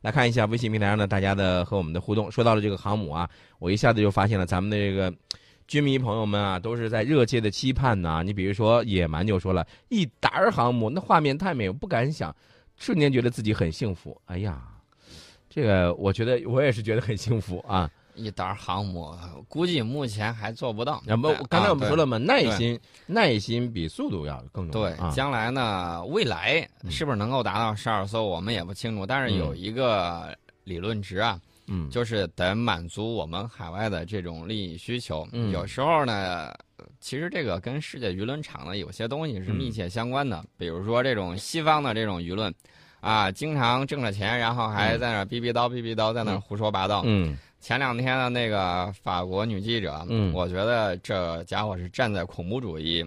[0.00, 2.30] 来看一下微信平台上的大家的和我们的互动。
[2.30, 5.12] 说到了这个航母啊，我一下子就发现了咱们的这个
[5.66, 8.22] 军迷朋友们啊，都是在热切的期盼呢。
[8.24, 12.34] 你比如说野蛮就说了一打儿航母，那画面太美，我不敢想，
[12.76, 14.18] 瞬间觉得自己很幸福。
[14.26, 14.62] 哎呀，
[15.50, 17.90] 这个我觉得我也是觉得很幸福啊。
[18.18, 19.14] 一打航母，
[19.48, 21.00] 估计目前还做不到。
[21.06, 24.90] 那不，刚才我们说了嘛，耐心，耐心比速度要更重要。
[24.90, 29.06] 对，将来呢，未来是不是能够达到十二艘，我们也不清楚。
[29.06, 35.26] 但是有一个理论值啊，嗯，就是得满足我们海外的这种利益需求。
[35.52, 36.52] 有时候呢，
[37.00, 40.44] 其实这个跟世界舆论场呢有些东西是密切相关的。
[40.56, 42.52] 比如说这种西方的这种舆论，
[43.00, 47.02] 啊，经常挣着钱，然后还在那逼逼叨逼逼叨，在那胡说八道。
[47.06, 47.38] 嗯。
[47.60, 53.04] 前两天的那个法国女记者，嗯，我觉得这家伙是站在恐怖主义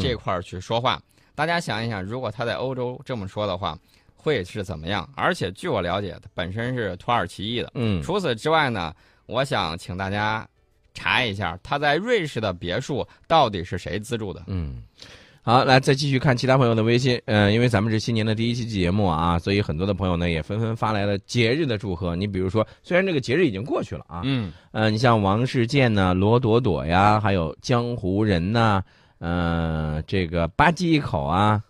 [0.00, 1.00] 这块儿去说话。
[1.34, 3.78] 大家想一想，如果他在欧洲这么说的话，
[4.14, 5.08] 会是怎么样？
[5.16, 7.70] 而且据我了解，他本身是土耳其裔的。
[7.74, 8.94] 嗯，除此之外呢，
[9.26, 10.46] 我想请大家
[10.94, 14.44] 查一下他在瑞士的别墅到底是谁资助的。
[14.46, 14.82] 嗯。
[15.46, 17.22] 好，来再继续看其他朋友的微信。
[17.26, 22.16] 嗯，因为咱们是新年的第一期节目啊，所以很多的朋友呢也纷纷发来了节日的祝贺。
[22.16, 28.82] 你比如说，虽然这个节日已经过去了啊，嗯，呃，你像王世健呢、罗朵朵呀，还有江湖人呐，
[29.20, 31.62] 嗯，这个吧唧一口啊。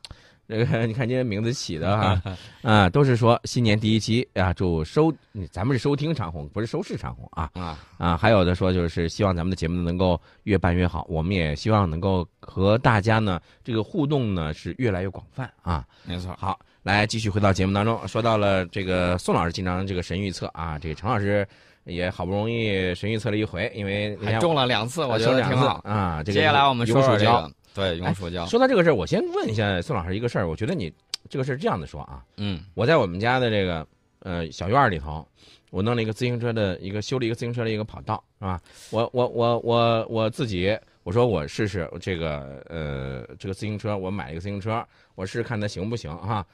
[0.49, 2.23] 这个 你看今天名字起的哈，
[2.63, 5.13] 啊，都是说新年第一期啊，祝收，
[5.51, 16.35] 咱们是收听长虹，不是收视长虹啊啊啊，还有的说就是希望咱们的节目能够越办越好，我们也希望能够和大家呢这个互动呢是越来越广泛啊，没错。
[16.39, 21.47] 好，来继续回到节目当中，说到了这个宋老师经常这个神预测啊，这个陈老师
[21.85, 26.23] 也好不容易神预测了一回，因为还中了两次，我觉得挺好啊。
[26.23, 27.51] 接下来我们说说这个。
[27.77, 28.47] 对，永暑胶。
[28.47, 30.49] 说到这个事儿，我先问一下宋老师一个事儿。
[30.49, 30.93] 我觉得你
[31.29, 33.87] 这个事儿这样子说啊，嗯，我在我们家的这个
[34.21, 35.27] 呃小院里头，
[35.71, 38.61] 我弄了一个自行车的一个修了一个自行车的一个跑道，是吧？
[38.91, 44.83] 我我我我我自己我说我试试这个呃这个自行车，我买了一个自行车，
[45.15, 46.45] 我试试看它行不行哈。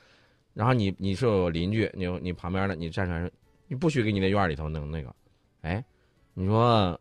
[0.55, 3.31] 然后你你是我邻居，你你旁边的你站出来说，
[3.69, 5.15] 你不许给你那院里头弄那个，
[5.61, 5.83] 哎，
[6.35, 6.99] 你说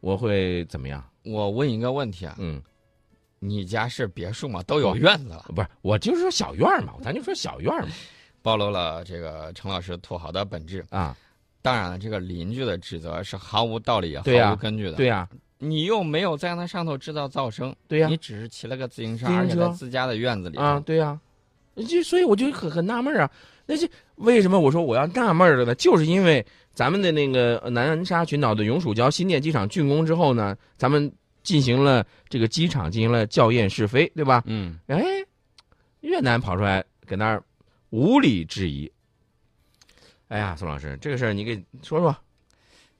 [0.00, 1.02] 我会怎么样？
[1.24, 2.60] 我问一个问题啊，嗯。
[3.46, 4.62] 你家是别墅吗？
[4.62, 5.44] 都有院子了？
[5.54, 7.88] 不是，我就是说小院嘛，咱就说小院嘛，
[8.40, 11.14] 暴露了这个陈老师土豪的本质啊！
[11.60, 14.92] 当然了，这个邻居的指责是毫无道理也毫无根据的。
[14.92, 15.28] 对呀，
[15.58, 17.74] 你又没有在那上头制造噪声。
[17.86, 20.80] 对呀，你只是骑了个自行车，而且在自家的院子里啊。
[20.80, 21.20] 对呀，
[21.86, 23.30] 就所以我就很很纳闷啊，
[23.66, 25.74] 那这为什么我说我要纳闷了呢？
[25.74, 31.12] 就是因为咱们的那个南沙群岛的永暑礁新建机场竣工之后呢，咱们。
[31.44, 34.42] 进行了这个机场进行了校验试飞，对吧？
[34.46, 35.04] 嗯，哎，
[36.00, 37.40] 越南跑出来搁那儿
[37.90, 38.90] 无理质疑。
[40.26, 42.16] 哎呀，宋老师，这个事儿你给说说。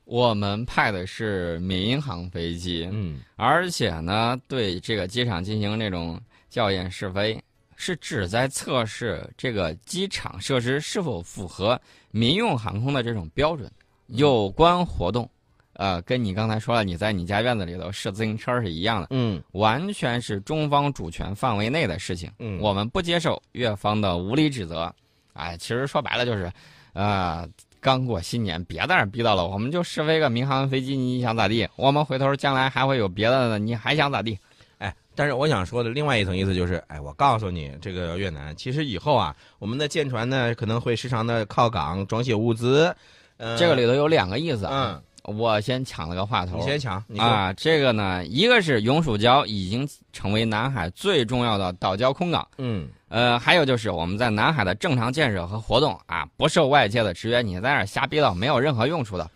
[0.05, 7.43] 我们派的是民航飞机，嗯，而且呢，对这个机场进行这种校验试飞，
[7.75, 11.81] 是旨在测试这个机场设施是否符合
[12.11, 13.73] 民用航空的这种标准。
[14.09, 15.29] 有关活动。
[15.75, 24.93] 呃，跟你刚才说了，你在你家院子里头试自行车是一样的，嗯，完全是中方主权范围内的事情，嗯，我们不接受越方的无理指责，
[25.33, 26.53] 哎，其实说白了就是，
[26.93, 27.45] 呃，
[27.81, 31.69] 刚过新年，别在那逼到了，我们就试飞个民航飞机，你想咋地？
[31.75, 34.39] 我们回头将来还会有别的呢，你还想咋地？
[34.79, 42.95] 哎，但是我想说的另外一层意思就是，哎，我告诉你，这个越南其实以后啊，我们的舰船呢可能会时常的靠港装卸物资，
[43.39, 45.03] 呃，这个里头有两个意思，嗯。
[45.25, 47.53] 我先抢了个话头，你先抢啊！
[47.55, 59.31] 这个呢，一个是永暑礁已经成为南海最重要的岛礁空港，嗯，呃，还有就是我们在南海的正常建设和活动啊，不受外界的制约，你在那儿瞎逼叨没有任何用处的。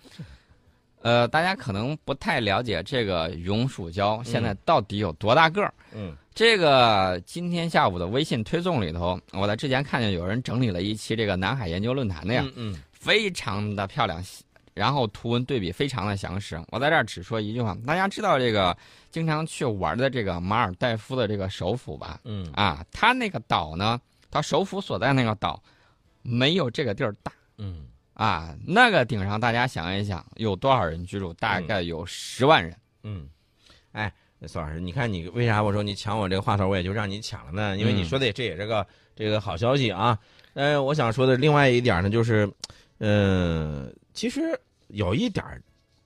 [1.00, 14.23] 呃，大家可能不太了解这个永暑礁现在到底有多大个儿，嗯，这个今天下午的微信推送里头，我在之前看见有人整理了一期这个南海研究论坛的呀，嗯，非常的漂亮。
[14.78, 18.75] 然后图文对比非常的详实，我在这儿只说一句话，大家知道这个
[19.10, 22.20] 经常去玩的这个马尔代夫的这个首府吧？
[22.25, 25.60] 嗯啊，它那个岛呢，它首府所在那个岛，
[26.22, 27.32] 没有这个地儿大。
[27.58, 31.32] 嗯啊，那个顶上大家想一想，有多少人居住？
[31.34, 32.76] 大概有十万人。
[33.02, 33.28] 嗯，
[33.92, 34.12] 哎，
[34.46, 37.76] 宋老师，你看你为啥我说你抢我这个话头，我也就让你抢了呢？
[37.76, 38.86] 因为你说的也这也是个
[39.16, 40.19] 这个好消息啊。
[40.54, 42.48] 呃，我想说的另外一点呢，就是，
[42.98, 44.60] 呃，其实。
[44.88, 45.44] 有一点，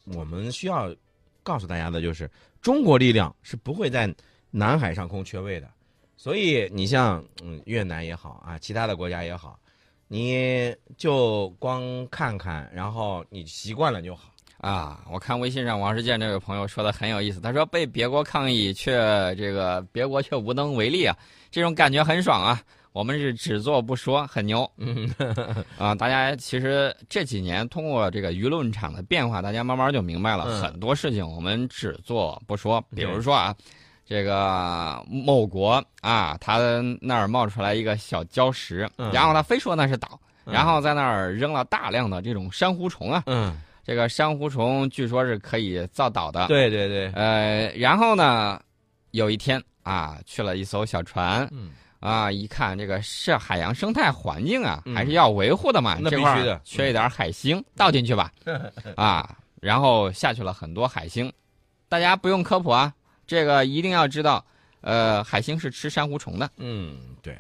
[0.05, 0.95] 我们需要
[1.43, 2.31] 告诉大家的就是，
[2.61, 4.13] 中国力量是不会在
[4.51, 5.69] 南海上空缺位的。
[6.17, 9.59] 所以，你像嗯越南也好啊，其他的国家也好，
[10.07, 14.31] 你就光看看，然后你习惯了就好。
[14.59, 21.19] 啊，我看微信上王世建这位朋友说的很有意思，他说被别国抗议却这个别国却无能为力啊，
[21.51, 22.63] 这种感觉很爽啊。
[22.93, 24.71] 我们是只做不说，很牛。
[24.77, 25.09] 嗯，
[25.79, 32.83] 啊，大家其实这几年通过这个舆论场的变化，大家慢慢就明白了、嗯很多事情，我们只做不说。
[32.95, 33.55] 比如说啊，
[34.05, 36.59] 这个某国啊，他
[37.01, 46.47] 那儿冒出来一个小礁石，嗯然后他非说那是岛，嗯然后在那儿扔了大量的这种珊瑚虫啊，嗯，这个珊瑚虫据说是可以造岛的。
[46.49, 48.61] 对对对，呃，然后呢，
[49.13, 51.71] 有一天啊，去了一艘小船嗯，
[52.03, 55.97] 啊，一看这个是海洋生态环境啊，嗯还是要维护的嘛。
[56.01, 58.33] 那这块儿必须的缺一点海星，倒进去吧。
[58.97, 61.33] 啊，然后下去了很多海星，
[61.89, 62.93] 大家不用科普啊，
[63.25, 64.45] 这个一定要知道，
[64.81, 66.51] 呃，海星是吃珊瑚虫的。
[66.57, 67.39] 嗯，对，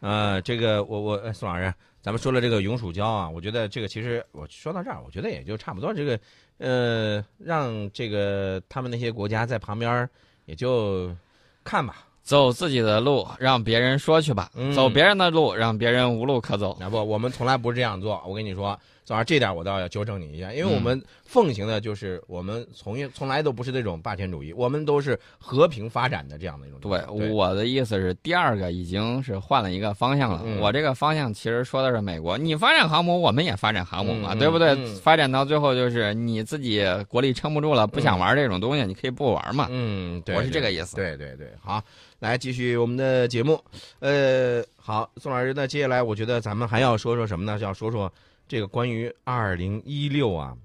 [0.00, 5.94] 呃，这个我我呃宋老师，咱们说了这个永暑礁啊，我觉得这个其实我说到这儿，我觉得也就差不多。
[5.94, 6.18] 这个
[6.58, 10.10] 呃，让这个他们那些国家在旁边儿
[10.46, 11.14] 也就
[11.62, 12.04] 看吧。
[12.22, 16.76] 走自己的路，让别人说去吧；嗯走别人的路，让别人无路可走。
[16.80, 18.22] 啊不，我们从来不是这样做。
[18.26, 27.04] 我跟你说，宋老师，这点我倒要纠正你一下，因为我嗯们奉行的就是我们从从来都不是这种霸权主义，我们都是和平发展的这样的一种对。
[27.30, 30.42] 我的意思是，第二个已经是换了一个方向了。
[30.44, 34.68] 嗯我这个方向其实说的是美国，你发展航母，我们也发展航母嘛，嗯对不对？
[34.70, 39.66] 嗯发展到最后就是你自己国力撑不住了，不想玩这种东西，你可以不玩嘛。
[39.70, 40.94] 嗯，对，我是这个意思。
[40.94, 41.82] 对对对，好，
[42.20, 43.60] 来继续我们的节目。
[43.98, 47.58] 呃，好，宋老师，那接下来我觉得咱们还要说说什么呢？
[47.60, 48.12] 要说说
[48.48, 50.56] 这个关于二零一六啊，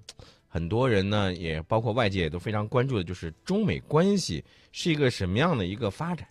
[0.48, 6.28] 很多人呢，也包括外界也都非常关注的，就是中美关系是一个什么样的一个发展。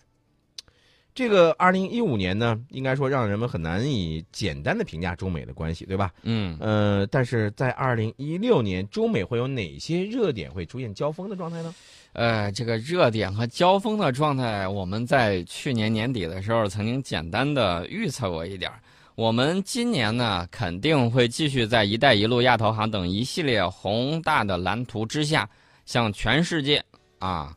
[1.15, 6.13] 这个二零一五年呢，应该说让人们很难以简单的评价中美的关系，对吧？
[6.21, 11.73] 嗯，呃，但是在二零一六年，中美会有哪些热点会出现交锋的状态呢？
[12.13, 18.79] 呃，这个热点和交锋的状态，我们在去年年底的时候曾经简单的预测过一点儿。
[19.17, 25.49] 我们今年呢，肯定会继续在“一带一路”、亚投行等一系列宏大的蓝图之下，
[25.87, 26.85] 向全世界
[27.17, 27.51] 啊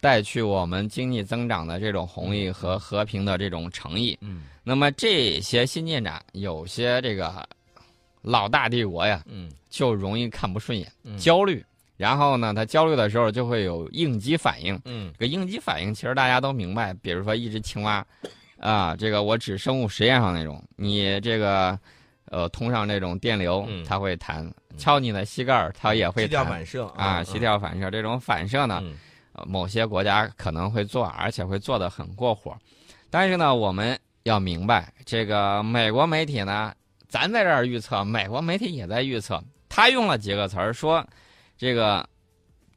[0.00, 4.16] 带去我们经济增长的这种红利和和平的这种诚意。
[4.22, 7.46] 嗯那么这些新进展，有些这个
[8.22, 11.62] 老大帝国呀，嗯就容易看不顺眼，嗯焦虑。
[11.98, 14.80] 然后呢，他焦虑的时候就会有应激反应。
[14.86, 18.02] 嗯这个应激反应其实大家都明白，比如说一只青蛙，
[18.58, 21.78] 啊，这个我指生物实验上那种，你这个
[22.26, 24.46] 呃通上这种电流嗯，它会弹；
[24.78, 26.52] 敲你的膝盖儿，它也会膝调弹。
[26.52, 28.94] 反射啊，膝跳反射这种反射呢，嗯
[29.34, 32.56] 呃某些国家可能会做，而且会做的很过火。
[33.10, 36.72] 但是呢，我们要明白，这个美国媒体呢，
[37.08, 39.42] 咱在这儿预测，美国媒体也在预测。
[39.68, 41.06] 他用了几个词儿说，
[41.58, 42.08] 这个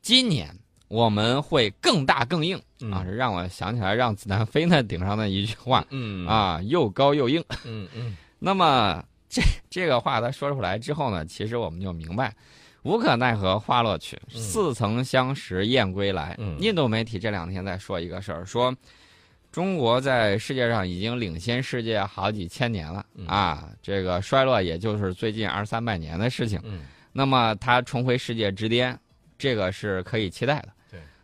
[0.01, 0.53] 今年
[0.89, 2.91] 我们会更大更硬、嗯。
[2.91, 5.85] 啊，这让我想起来让子弹飞那顶上的一句话。
[5.91, 6.27] 嗯。
[6.27, 7.41] 啊，又高又硬。
[7.63, 8.17] 嗯嗯。
[8.39, 12.35] 那么这这个话他说出来之后呢，其实我们就明白，
[12.83, 14.41] 无可奈何花落去，嗯。
[14.41, 16.35] 似曾相识燕归来。
[16.39, 16.59] 嗯。
[16.59, 18.75] 印度媒体这两天在说一个事儿，说
[19.51, 23.27] 中国在世界上已经领先世界好几千年了、嗯。
[23.27, 26.59] 啊，这个衰落也就是最近二三百年的事情。
[26.63, 26.81] 嗯。
[27.11, 28.97] 那么它重回世界之巅，
[29.37, 30.69] 这个是可以期待的。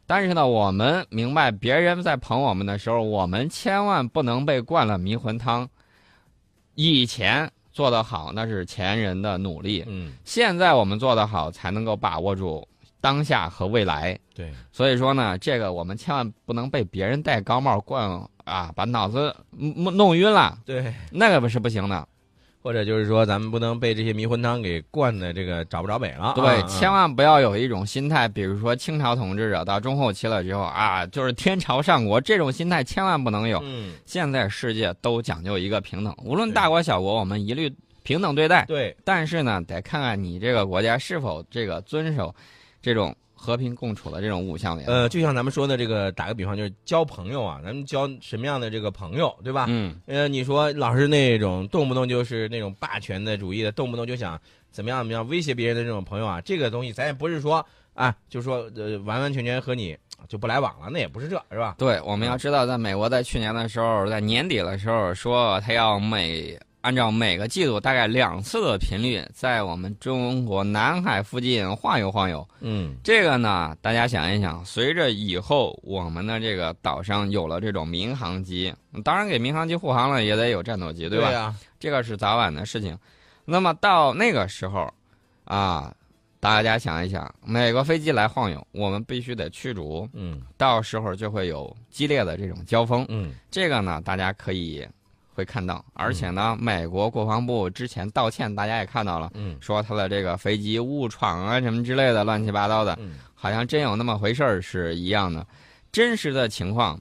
[0.05, 0.07] 对。
[0.07, 5.67] 但是呢，我们明白，别人在捧我们的时候，我们千万不能被灌了迷魂汤。
[6.75, 12.67] 以前做得好，那是前人的努力；嗯现在我们做得好，才能够把握住
[13.00, 14.17] 当下和未来。
[14.33, 18.09] 对所以说呢，这个我们千万不能被别人戴高帽灌
[18.43, 22.07] 啊，把脑子弄弄晕了，对，那个不是不行的。
[22.65, 26.34] 或者就是说咱们不能被这些迷魂汤给灌的这个找不着北了。
[26.36, 33.62] 对，啊千万不要有一种心态，比如说清朝统治者到中后期了之后啊，就是天朝上国这种心态千万不能有。
[33.63, 38.65] 嗯现在世界都讲究一个平等，无论大国小国，我们一律平等对待。
[38.65, 42.34] 对但是呢，得看看你这个国家是否这个遵守
[42.81, 44.91] 这种和平共处的这种五项原则。
[44.91, 49.65] 呃，就像咱们说的这个，打个比方，就是交朋友啊，咱们交什么样的这个朋友，对吧？
[49.69, 59.95] 嗯，呃，你说老是那种动不动就是那种霸权的主义的，动不动就想怎么样怎么样威胁别人的这种朋友啊，这个东西咱也不是说啊，就说呃完完全全和你
[60.27, 61.75] 就不来往了，那也不是这是吧？
[61.77, 72.48] 对，我们要知道，在美国在去年的时候，在年底的时候说他要每按照每个季度大概两次的频率，在我们中国南海附近晃悠晃悠。
[72.60, 78.72] 嗯这个呢，大家想一想，随着以后我们的这个岛上有了这种民航机，
[79.04, 81.32] 当然给民航机护航了，也得有战斗机，对吧？
[81.32, 82.96] 呀，这个是早晚的事情。
[83.46, 84.88] 那么到那个时候，
[85.46, 85.92] 啊，
[86.39, 93.04] 大家想一想，每个飞机来晃悠，我们必须得驱逐，嗯到时候就会有激烈的这种交锋。
[93.10, 94.88] 嗯这个呢，大家可以
[95.36, 99.58] 会看到，而且呢，美国国防部之前道歉，大家也看到了，嗯。
[99.60, 103.15] 说他的这个飞机误闯啊什么之类的乱七八糟的，嗯。
[103.34, 105.46] 好像真有那么回事儿是一样的。
[105.92, 107.00] 真实的情况，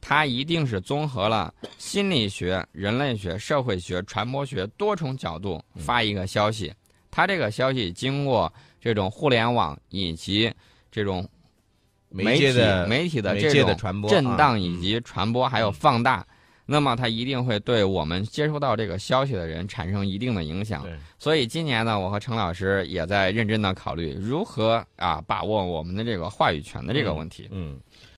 [0.00, 6.72] 它一定是综合了心理学、人类学、社会学、传播学多重角度发一个消息。
[7.10, 10.52] 它这个消息经过这种互联网以及
[10.90, 11.28] 这种
[12.08, 12.52] 媒体
[12.88, 16.26] 媒体的这种震荡啊以及传播还有放大，
[16.66, 20.82] 那么它一定会对我们接收到这个消息的人产生一定的影响。
[20.82, 27.48] 对所以今年呢，我和程老师也在认真的考虑如何啊把握我们的这个话语权的这个问题。
[27.50, 27.78] 嗯。